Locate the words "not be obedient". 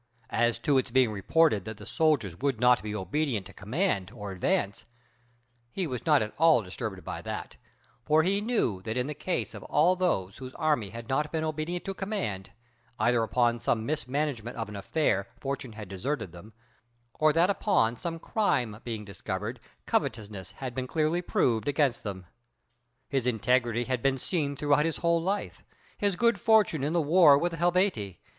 2.59-3.45